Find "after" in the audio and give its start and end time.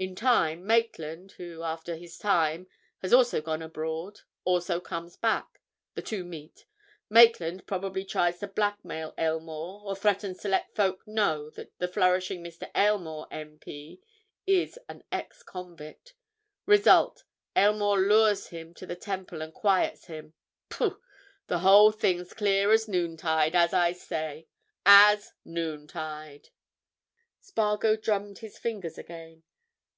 1.64-1.96